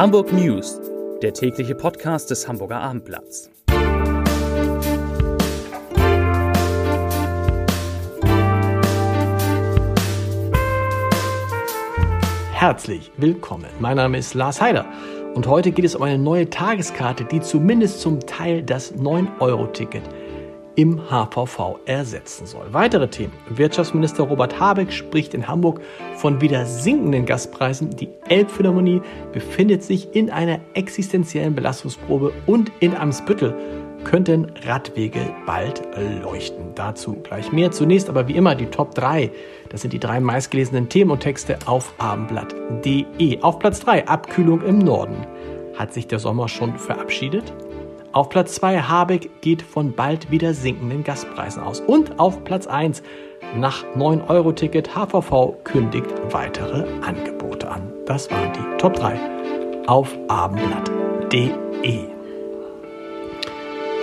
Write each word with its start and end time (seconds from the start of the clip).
Hamburg 0.00 0.32
News, 0.32 0.80
der 1.20 1.34
tägliche 1.34 1.74
Podcast 1.74 2.30
des 2.30 2.48
Hamburger 2.48 2.80
Abendblatts. 2.80 3.50
Herzlich 12.50 13.12
willkommen. 13.18 13.66
Mein 13.78 13.98
Name 13.98 14.16
ist 14.16 14.32
Lars 14.32 14.62
Heider 14.62 14.86
und 15.34 15.46
heute 15.46 15.70
geht 15.70 15.84
es 15.84 15.94
um 15.94 16.02
eine 16.04 16.16
neue 16.16 16.48
Tageskarte, 16.48 17.26
die 17.26 17.42
zumindest 17.42 18.00
zum 18.00 18.20
Teil 18.20 18.62
das 18.62 18.94
9-Euro-Ticket 18.94 20.04
im 20.76 21.00
HVV 21.10 21.78
ersetzen 21.84 22.46
soll. 22.46 22.66
Weitere 22.72 23.08
Themen. 23.08 23.32
Wirtschaftsminister 23.48 24.24
Robert 24.24 24.58
Habeck 24.58 24.92
spricht 24.92 25.34
in 25.34 25.48
Hamburg 25.48 25.80
von 26.16 26.40
wieder 26.40 26.66
sinkenden 26.66 27.26
Gaspreisen. 27.26 27.90
Die 27.90 28.08
Elbphilharmonie 28.28 29.02
befindet 29.32 29.82
sich 29.82 30.14
in 30.14 30.30
einer 30.30 30.60
existenziellen 30.74 31.54
Belastungsprobe 31.54 32.32
und 32.46 32.72
in 32.80 32.96
Amsbüttel 32.96 33.54
könnten 34.04 34.52
Radwege 34.64 35.20
bald 35.46 35.82
leuchten. 36.22 36.74
Dazu 36.74 37.14
gleich 37.22 37.52
mehr. 37.52 37.70
Zunächst 37.70 38.08
aber 38.08 38.28
wie 38.28 38.36
immer 38.36 38.54
die 38.54 38.66
Top 38.66 38.94
3. 38.94 39.30
Das 39.68 39.82
sind 39.82 39.92
die 39.92 39.98
drei 39.98 40.20
meistgelesenen 40.20 40.88
Themen 40.88 41.10
und 41.10 41.20
Texte 41.20 41.58
auf 41.66 41.92
abendblatt.de. 41.98 43.42
Auf 43.42 43.58
Platz 43.58 43.80
3 43.80 44.08
Abkühlung 44.08 44.62
im 44.62 44.78
Norden. 44.78 45.26
Hat 45.76 45.92
sich 45.92 46.06
der 46.06 46.18
Sommer 46.18 46.48
schon 46.48 46.78
verabschiedet? 46.78 47.52
Auf 48.12 48.28
Platz 48.28 48.56
2 48.56 48.80
Habeck 48.80 49.40
geht 49.40 49.62
von 49.62 49.92
bald 49.92 50.32
wieder 50.32 50.52
sinkenden 50.52 51.04
Gaspreisen 51.04 51.62
aus. 51.62 51.80
Und 51.80 52.18
auf 52.18 52.42
Platz 52.42 52.66
1 52.66 53.04
nach 53.54 53.84
9-Euro-Ticket 53.96 54.96
HVV 54.96 55.62
kündigt 55.62 56.10
weitere 56.30 56.88
Angebote 57.02 57.70
an. 57.70 57.92
Das 58.06 58.28
waren 58.32 58.52
die 58.52 58.76
Top 58.78 58.94
3 58.94 59.16
auf 59.86 60.18
abendblatt.de. 60.26 61.50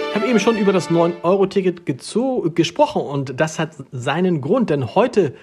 Ich 0.09 0.15
habe 0.15 0.25
eben 0.25 0.39
schon 0.39 0.57
über 0.57 0.71
das 0.71 0.89
9-Euro-Ticket 0.89 1.85
gesprochen 1.85 3.01
und 3.01 3.37
das 3.41 3.59
hat 3.59 3.71
seinen 3.91 4.39
Grund, 4.39 4.69
denn 4.69 4.95
heute 4.95 5.33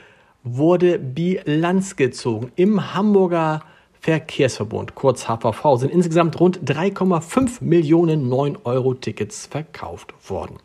wurde 0.43 0.99
Bilanz 0.99 1.97
gezogen 1.97 2.51
im 2.57 2.95
Hamburger 2.95 3.61
Verkehrsverbund, 4.05 4.95
kurz 4.95 5.29
HVV, 5.29 5.77
sind 5.77 5.91
insgesamt 5.91 6.39
rund 6.39 6.61
3,5 6.63 7.65
Millionen 7.65 8.31
9-Euro-Tickets 8.31 9.47
verkauft 9.47 10.13
worden. 10.29 10.57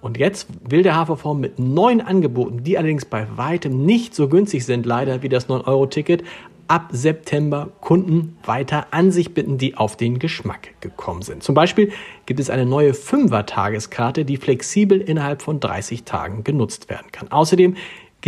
Und 0.00 0.16
jetzt 0.16 0.46
will 0.62 0.84
der 0.84 0.94
HVV 0.94 1.34
mit 1.34 1.58
neuen 1.58 2.00
Angeboten, 2.00 2.62
die 2.62 2.78
allerdings 2.78 3.04
bei 3.04 3.26
weitem 3.34 3.84
nicht 3.84 4.14
so 4.14 4.28
günstig 4.28 4.64
sind, 4.64 4.86
leider 4.86 5.24
wie 5.24 5.28
das 5.28 5.48
9-Euro-Ticket, 5.48 6.22
ab 6.68 6.90
September 6.92 7.70
Kunden 7.80 8.38
weiter 8.44 8.86
an 8.92 9.10
sich 9.10 9.34
bitten, 9.34 9.58
die 9.58 9.76
auf 9.76 9.96
den 9.96 10.20
Geschmack 10.20 10.80
gekommen 10.80 11.22
sind. 11.22 11.42
Zum 11.42 11.56
Beispiel 11.56 11.90
gibt 12.26 12.38
es 12.38 12.48
eine 12.48 12.64
neue 12.64 12.92
5er-Tageskarte, 12.92 14.22
die 14.24 14.36
flexibel 14.36 15.00
innerhalb 15.00 15.42
von 15.42 15.58
30 15.58 16.04
Tagen 16.04 16.44
genutzt 16.44 16.88
werden 16.88 17.10
kann. 17.10 17.32
Außerdem 17.32 17.74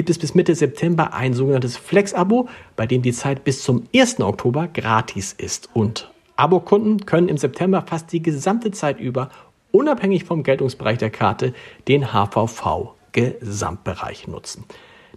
gibt 0.00 0.08
es 0.08 0.18
bis 0.18 0.34
Mitte 0.34 0.54
September 0.54 1.12
ein 1.12 1.34
sogenanntes 1.34 1.76
Flex-Abo, 1.76 2.48
bei 2.74 2.86
dem 2.86 3.02
die 3.02 3.12
Zeit 3.12 3.44
bis 3.44 3.62
zum 3.62 3.82
1. 3.94 4.20
Oktober 4.20 4.66
gratis 4.66 5.34
ist. 5.36 5.68
Und 5.74 6.10
Abokunden 6.36 7.04
können 7.04 7.28
im 7.28 7.36
September 7.36 7.84
fast 7.86 8.10
die 8.10 8.22
gesamte 8.22 8.70
Zeit 8.70 8.98
über, 8.98 9.28
unabhängig 9.72 10.24
vom 10.24 10.42
Geltungsbereich 10.42 10.96
der 10.96 11.10
Karte, 11.10 11.52
den 11.86 12.14
HVV-Gesamtbereich 12.14 14.26
nutzen. 14.26 14.64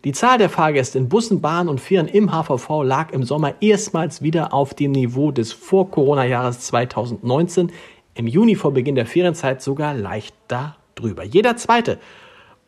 Die 0.04 0.12
Zahl 0.12 0.38
der 0.38 0.50
Fahrgäste 0.50 0.98
in 0.98 1.08
Bussen, 1.08 1.40
Bahnen 1.40 1.70
und 1.70 1.80
Fähren 1.80 2.10
im 2.10 2.34
HVV 2.34 2.84
lag 2.84 3.14
im 3.14 3.24
Sommer 3.24 3.54
erstmals 3.62 4.22
wieder 4.22 4.54
auf 4.54 4.74
dem 4.74 4.92
Niveau 4.92 5.32
des 5.32 5.54
Vor-Corona-Jahres 5.54 6.60
2019, 6.60 7.72
im 8.16 8.28
Juni 8.28 8.56
vor 8.56 8.74
Beginn 8.74 8.96
der 8.96 9.06
Ferienzeit 9.06 9.62
sogar 9.62 9.94
leicht 9.94 10.36
darüber. 10.50 11.24
Jeder 11.24 11.56
zweite 11.56 12.00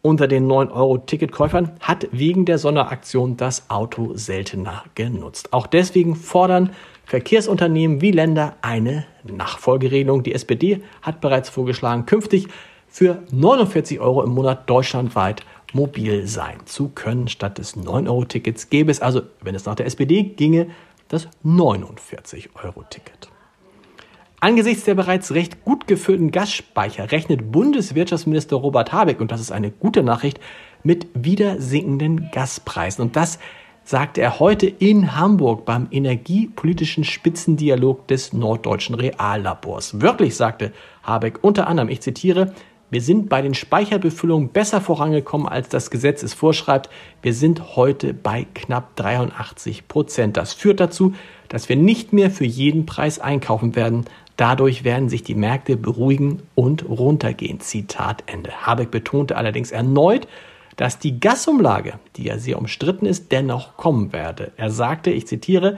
unter 0.05 0.27
den 0.27 0.47
9-Euro-Ticketkäufern 0.47 1.71
hat 1.79 2.07
wegen 2.11 2.45
der 2.45 2.59
Sonderaktion 2.59 3.37
das 3.37 3.71
Auto 3.71 4.11
seltener 4.13 4.83
genutzt. 4.93 5.51
Auch 5.51 5.65
deswegen 5.65 6.15
fordern 6.15 6.69
Verkehrsunternehmen 7.05 8.01
wie 8.01 8.11
Länder 8.11 8.55
eine 8.61 9.07
Nachfolgeregelung. 9.23 10.21
Die 10.21 10.35
SPD 10.35 10.83
hat 11.01 11.21
bereits 11.21 11.49
vorgeschlagen, 11.49 12.05
künftig 12.05 12.49
für 12.87 13.23
49 13.31 13.99
Euro 13.99 14.21
im 14.21 14.29
Monat 14.29 14.69
deutschlandweit 14.69 15.41
mobil 15.73 16.27
sein 16.27 16.57
zu 16.65 16.89
können. 16.89 17.27
Statt 17.27 17.57
des 17.57 17.75
9-Euro-Tickets 17.75 18.69
gäbe 18.69 18.91
es 18.91 19.01
also, 19.01 19.23
wenn 19.41 19.55
es 19.55 19.65
nach 19.65 19.75
der 19.75 19.87
SPD 19.87 20.21
ginge, 20.21 20.67
das 21.07 21.27
49-Euro-Ticket. 21.43 23.29
Angesichts 24.39 24.83
der 24.83 24.95
bereits 24.95 25.33
recht 25.33 25.63
gut 25.63 25.87
gefüllten 25.87 26.31
Gasspeicher 26.31 27.11
rechnet 27.11 27.51
Bundeswirtschaftsminister 27.51 28.57
Robert 28.57 28.91
Habeck, 28.91 29.21
und 29.21 29.31
das 29.31 29.41
ist 29.41 29.51
eine 29.51 29.71
gute 29.71 30.03
Nachricht, 30.03 30.39
mit 30.83 31.07
wieder 31.13 31.59
sinkenden 31.61 32.29
Gaspreisen. 32.31 33.01
Und 33.01 33.15
das 33.15 33.39
sagte 33.83 34.21
er 34.21 34.39
heute 34.39 34.67
in 34.67 35.15
Hamburg 35.15 35.65
beim 35.65 35.87
energiepolitischen 35.91 37.03
Spitzendialog 37.03 38.07
des 38.07 38.33
Norddeutschen 38.33 38.95
Reallabors. 38.95 40.01
Wörtlich 40.01 40.35
sagte 40.35 40.73
Habeck 41.03 41.39
unter 41.43 41.67
anderem, 41.67 41.89
ich 41.89 42.01
zitiere, 42.01 42.53
wir 42.91 43.01
sind 43.01 43.29
bei 43.29 43.41
den 43.41 43.55
Speicherbefüllungen 43.55 44.49
besser 44.49 44.79
vorangekommen, 44.79 45.47
als 45.47 45.69
das 45.69 45.89
Gesetz 45.89 46.21
es 46.23 46.33
vorschreibt. 46.33 46.89
Wir 47.21 47.33
sind 47.33 47.75
heute 47.75 48.13
bei 48.13 48.45
knapp 48.53 48.95
83 48.95 49.87
Prozent. 49.87 50.37
Das 50.37 50.53
führt 50.53 50.79
dazu, 50.79 51.13
dass 51.49 51.67
wir 51.67 51.75
nicht 51.75 52.13
mehr 52.13 52.29
für 52.29 52.45
jeden 52.45 52.85
Preis 52.85 53.19
einkaufen 53.19 53.75
werden, 53.75 54.05
Dadurch 54.37 54.83
werden 54.83 55.09
sich 55.09 55.23
die 55.23 55.35
Märkte 55.35 55.77
beruhigen 55.77 56.43
und 56.55 56.87
runtergehen. 56.87 57.61
Zitat 57.61 58.23
Ende. 58.25 58.51
Habeck 58.65 58.91
betonte 58.91 59.37
allerdings 59.37 59.71
erneut, 59.71 60.27
dass 60.75 60.99
die 60.99 61.19
Gasumlage, 61.19 61.93
die 62.17 62.23
ja 62.25 62.37
sehr 62.37 62.57
umstritten 62.57 63.05
ist, 63.05 63.31
dennoch 63.31 63.77
kommen 63.77 64.11
werde. 64.11 64.51
Er 64.57 64.71
sagte, 64.71 65.09
ich 65.09 65.27
zitiere, 65.27 65.77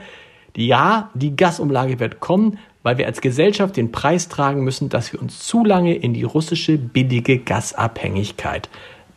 ja, 0.56 1.10
die 1.14 1.36
Gasumlage 1.36 2.00
wird 2.00 2.18
kommen, 2.18 2.58
weil 2.82 2.98
wir 2.98 3.06
als 3.06 3.20
Gesellschaft 3.20 3.76
den 3.76 3.92
Preis 3.92 4.28
tragen 4.28 4.64
müssen, 4.64 4.88
dass 4.88 5.12
wir 5.12 5.22
uns 5.22 5.46
zu 5.46 5.64
lange 5.64 5.94
in 5.94 6.14
die 6.14 6.24
russische 6.24 6.78
billige 6.78 7.38
Gasabhängigkeit 7.38 8.68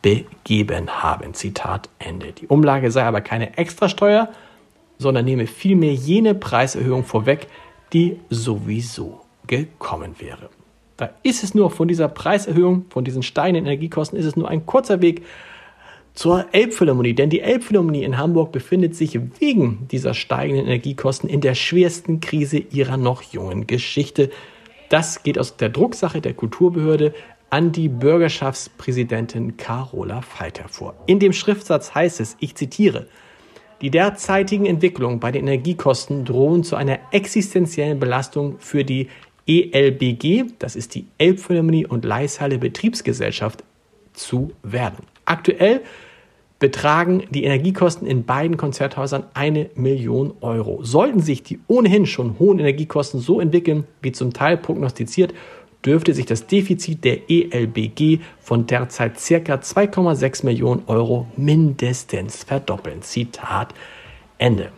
begeben 0.04 0.90
haben. 1.02 1.34
Zitat 1.34 1.90
Ende. 1.98 2.32
Die 2.34 2.48
Umlage 2.48 2.92
sei 2.92 3.04
aber 3.04 3.22
keine 3.22 3.58
Extrasteuer, 3.58 4.30
sondern 5.00 5.26
nehme 5.26 5.48
vielmehr 5.48 5.94
jene 5.94 6.36
Preiserhöhung 6.36 7.06
vorweg, 7.06 7.48
die 7.94 8.20
sowieso 8.30 9.21
gekommen 9.48 10.16
wäre. 10.20 10.50
Da 10.98 11.10
ist 11.24 11.44
es 11.44 11.56
nur 11.56 11.72
von 11.72 11.88
dieser 11.88 12.08
Preiserhöhung, 12.08 12.86
von 12.90 13.04
diesen 13.04 13.24
steigenden 13.24 13.66
Energiekosten, 13.66 14.20
ist 14.20 14.26
es 14.26 14.36
nur 14.36 14.50
ein 14.50 14.66
kurzer 14.66 15.02
Weg 15.02 15.24
zur 16.14 16.46
Elbphilharmonie. 16.52 17.14
Denn 17.14 17.30
die 17.30 17.42
Elbphilharmonie 17.42 18.04
in 18.04 18.18
Hamburg 18.18 18.52
befindet 18.52 18.96
sich 18.96 19.20
wegen 19.40 19.88
dieser 19.90 20.14
steigenden 20.14 20.66
Energiekosten 20.66 21.30
in 21.30 21.42
der 21.42 21.56
schwersten 21.56 22.20
Krise 22.20 22.58
ihrer 22.58 22.98
noch 22.98 23.22
jungen 23.24 23.68
Geschichte. 23.68 24.30
Das 24.90 25.24
geht 25.24 25.40
aus 25.40 25.58
der 25.58 25.70
Drucksache 25.70 26.22
der 26.22 26.34
Kulturbehörde 26.34 27.14
an 27.50 27.72
die 27.72 27.90
Bürgerschaftspräsidentin 27.90 29.58
Carola 29.58 30.22
Veit 30.38 30.60
hervor. 30.60 30.94
In 31.06 31.20
dem 31.20 31.34
Schriftsatz 31.34 31.94
heißt 31.94 32.20
es, 32.20 32.38
ich 32.40 32.56
zitiere, 32.56 33.08
die 33.82 33.90
derzeitigen 33.90 34.66
Entwicklungen 34.66 35.20
bei 35.20 35.32
den 35.32 35.48
Energiekosten 35.48 36.24
drohen 36.24 36.64
zu 36.64 36.76
einer 36.76 37.00
existenziellen 37.12 38.00
Belastung 38.00 38.58
für 38.60 38.86
die 38.86 39.10
ELBG, 39.52 40.46
das 40.60 40.76
ist 40.76 40.96
die 40.96 41.08
Elbphilharmonie 41.18 41.86
und 41.86 42.06
Leishalle 42.06 42.58
Betriebsgesellschaft, 42.58 43.64
zu 44.14 44.52
werden. 44.64 45.06
Aktuell 45.26 45.82
betragen 46.60 47.24
die 47.32 47.44
Energiekosten 47.44 48.08
in 48.08 48.26
beiden 48.26 48.56
Konzerthäusern 48.56 49.24
eine 49.34 49.70
Million 49.76 50.34
Euro. 50.42 50.84
Sollten 50.84 51.20
sich 51.20 51.44
die 51.44 51.60
ohnehin 51.68 52.06
schon 52.06 52.38
hohen 52.40 52.60
Energiekosten 52.60 53.20
so 53.20 53.40
entwickeln, 53.40 53.86
wie 54.02 54.12
zum 54.12 54.32
Teil 54.32 54.58
prognostiziert, 54.58 55.34
dürfte 55.84 56.14
sich 56.14 56.28
das 56.28 56.46
Defizit 56.46 57.04
der 57.04 57.30
ELBG 57.30 58.20
von 58.40 58.68
derzeit 58.68 59.14
ca. 59.16 59.56
2,6 59.56 60.46
Millionen 60.46 60.84
Euro 60.86 61.28
mindestens 61.36 62.44
verdoppeln. 62.44 63.02
Zitat 63.02 63.74
Ende. 64.38 64.72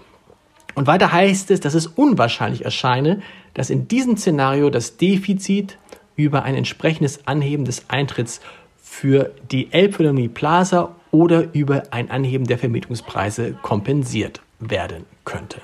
Und 0.75 0.87
weiter 0.87 1.11
heißt 1.11 1.51
es, 1.51 1.59
dass 1.59 1.73
es 1.73 1.87
unwahrscheinlich 1.87 2.65
erscheine, 2.65 3.21
dass 3.53 3.69
in 3.69 3.87
diesem 3.87 4.17
Szenario 4.17 4.69
das 4.69 4.97
Defizit 4.97 5.77
über 6.15 6.43
ein 6.43 6.55
entsprechendes 6.55 7.27
Anheben 7.27 7.65
des 7.65 7.89
Eintritts 7.89 8.41
für 8.81 9.31
die 9.51 9.71
Elbphilharmonie 9.71 10.29
Plaza 10.29 10.95
oder 11.11 11.53
über 11.53 11.83
ein 11.91 12.09
Anheben 12.09 12.45
der 12.45 12.57
Vermietungspreise 12.57 13.53
kompensiert 13.61 14.41
werden 14.59 15.05
könnte. 15.25 15.59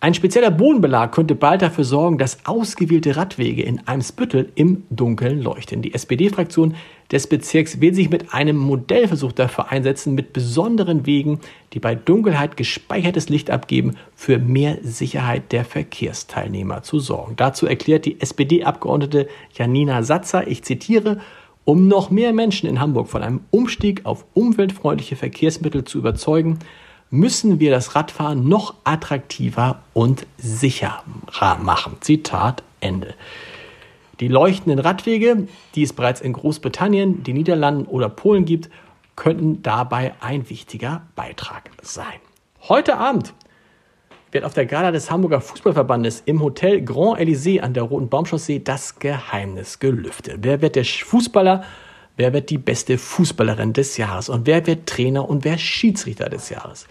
Ein 0.00 0.14
spezieller 0.14 0.52
Bodenbelag 0.52 1.10
könnte 1.10 1.34
bald 1.34 1.60
dafür 1.60 1.82
sorgen, 1.82 2.18
dass 2.18 2.46
ausgewählte 2.46 3.16
Radwege 3.16 3.62
in 3.62 3.86
Eimsbüttel 3.88 4.52
im 4.54 4.84
Dunkeln 4.90 5.42
leuchten. 5.42 5.82
Die 5.82 5.92
SPD-Fraktion 5.92 6.76
des 7.10 7.26
Bezirks 7.26 7.80
will 7.80 7.94
sich 7.94 8.10
mit 8.10 8.34
einem 8.34 8.56
Modellversuch 8.56 9.32
dafür 9.32 9.70
einsetzen, 9.70 10.14
mit 10.14 10.32
besonderen 10.32 11.06
Wegen, 11.06 11.40
die 11.72 11.80
bei 11.80 11.94
Dunkelheit 11.94 12.56
gespeichertes 12.56 13.28
Licht 13.28 13.50
abgeben, 13.50 13.96
für 14.14 14.38
mehr 14.38 14.78
Sicherheit 14.82 15.52
der 15.52 15.64
Verkehrsteilnehmer 15.64 16.82
zu 16.82 17.00
sorgen. 17.00 17.34
Dazu 17.36 17.66
erklärt 17.66 18.04
die 18.04 18.20
SPD-Abgeordnete 18.20 19.28
Janina 19.54 20.02
Satzer, 20.02 20.46
ich 20.46 20.62
zitiere, 20.64 21.20
um 21.64 21.88
noch 21.88 22.10
mehr 22.10 22.32
Menschen 22.32 22.68
in 22.68 22.80
Hamburg 22.80 23.08
von 23.08 23.22
einem 23.22 23.40
Umstieg 23.50 24.04
auf 24.04 24.24
umweltfreundliche 24.34 25.16
Verkehrsmittel 25.16 25.84
zu 25.84 25.98
überzeugen, 25.98 26.58
müssen 27.10 27.60
wir 27.60 27.70
das 27.70 27.94
Radfahren 27.94 28.48
noch 28.48 28.74
attraktiver 28.84 29.80
und 29.94 30.26
sicherer 30.36 31.02
machen. 31.62 31.96
Zitat 32.00 32.62
Ende. 32.80 33.14
Die 34.20 34.28
leuchtenden 34.28 34.80
Radwege, 34.80 35.46
die 35.74 35.82
es 35.82 35.92
bereits 35.92 36.20
in 36.20 36.32
Großbritannien, 36.32 37.22
den 37.22 37.36
Niederlanden 37.36 37.86
oder 37.86 38.08
Polen 38.08 38.44
gibt, 38.44 38.68
könnten 39.14 39.62
dabei 39.62 40.14
ein 40.20 40.48
wichtiger 40.50 41.06
Beitrag 41.14 41.70
sein. 41.82 42.20
Heute 42.68 42.96
Abend 42.96 43.34
wird 44.32 44.44
auf 44.44 44.54
der 44.54 44.66
Gala 44.66 44.90
des 44.90 45.10
Hamburger 45.10 45.40
Fußballverbandes 45.40 46.22
im 46.26 46.42
Hotel 46.42 46.82
Grand 46.82 47.18
Elysée 47.18 47.60
an 47.60 47.74
der 47.74 47.84
Roten 47.84 48.08
Baumchaussee 48.08 48.58
das 48.58 48.98
Geheimnis 48.98 49.78
gelüftet. 49.78 50.38
Wer 50.42 50.60
wird 50.60 50.76
der 50.76 50.84
Fußballer? 50.84 51.64
Wer 52.16 52.32
wird 52.32 52.50
die 52.50 52.58
beste 52.58 52.98
Fußballerin 52.98 53.72
des 53.72 53.96
Jahres? 53.96 54.28
Und 54.28 54.46
wer 54.46 54.66
wird 54.66 54.88
Trainer 54.88 55.28
und 55.28 55.44
wer 55.44 55.56
Schiedsrichter 55.56 56.28
des 56.28 56.50
Jahres? 56.50 56.88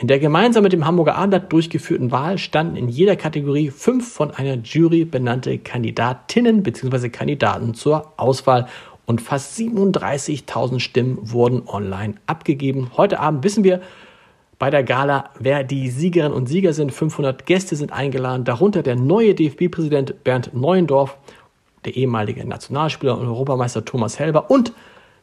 In 0.00 0.06
der 0.06 0.20
gemeinsam 0.20 0.62
mit 0.62 0.72
dem 0.72 0.86
Hamburger 0.86 1.16
Abendblatt 1.16 1.52
durchgeführten 1.52 2.12
Wahl 2.12 2.38
standen 2.38 2.76
in 2.76 2.88
jeder 2.88 3.16
Kategorie 3.16 3.70
fünf 3.70 4.12
von 4.12 4.30
einer 4.30 4.54
Jury 4.54 5.04
benannte 5.04 5.58
Kandidatinnen 5.58 6.62
bzw. 6.62 7.08
Kandidaten 7.08 7.74
zur 7.74 8.12
Auswahl 8.16 8.68
und 9.06 9.20
fast 9.20 9.58
37.000 9.58 10.78
Stimmen 10.78 11.18
wurden 11.20 11.64
online 11.66 12.14
abgegeben. 12.26 12.92
Heute 12.96 13.18
Abend 13.18 13.42
wissen 13.42 13.64
wir 13.64 13.80
bei 14.60 14.70
der 14.70 14.84
Gala, 14.84 15.30
wer 15.40 15.64
die 15.64 15.90
Siegerinnen 15.90 16.32
und 16.32 16.46
Sieger 16.46 16.74
sind. 16.74 16.92
500 16.92 17.44
Gäste 17.44 17.74
sind 17.74 17.92
eingeladen, 17.92 18.44
darunter 18.44 18.84
der 18.84 18.94
neue 18.94 19.34
DFB-Präsident 19.34 20.22
Bernd 20.22 20.54
Neuendorf, 20.54 21.16
der 21.84 21.96
ehemalige 21.96 22.46
Nationalspieler 22.46 23.18
und 23.18 23.26
Europameister 23.26 23.84
Thomas 23.84 24.20
Helber 24.20 24.48
und 24.48 24.72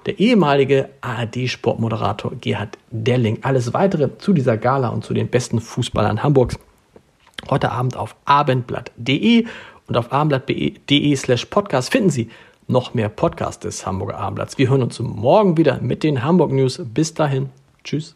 der 0.05 0.19
ehemalige 0.19 0.89
ARD-Sportmoderator 1.01 2.33
Gerhard 2.39 2.77
Delling. 2.91 3.39
Alles 3.41 3.73
weitere 3.73 4.17
zu 4.17 4.33
dieser 4.33 4.57
Gala 4.57 4.89
und 4.89 5.03
zu 5.03 5.13
den 5.13 5.27
besten 5.27 5.59
Fußballern 5.59 6.23
Hamburgs 6.23 6.59
heute 7.49 7.71
Abend 7.71 7.97
auf 7.97 8.15
abendblatt.de 8.25 9.45
und 9.87 9.97
auf 9.97 10.11
abendblatt.de 10.11 11.15
slash 11.15 11.45
podcast 11.45 11.91
finden 11.91 12.09
Sie 12.09 12.29
noch 12.67 12.93
mehr 12.93 13.09
Podcasts 13.09 13.59
des 13.59 13.85
Hamburger 13.85 14.17
Abendblatts. 14.17 14.57
Wir 14.57 14.69
hören 14.69 14.81
uns 14.81 14.99
morgen 14.99 15.57
wieder 15.57 15.79
mit 15.81 16.03
den 16.03 16.23
Hamburg 16.23 16.51
News. 16.51 16.81
Bis 16.83 17.13
dahin. 17.13 17.49
Tschüss. 17.83 18.15